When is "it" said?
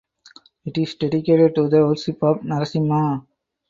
0.65-0.79